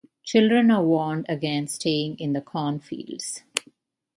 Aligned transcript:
Children 0.23 0.71
are 0.71 0.83
warned 0.83 1.27
against 1.29 1.75
straying 1.75 2.17
in 2.17 2.33
the 2.33 2.41
cornfields. 2.41 3.43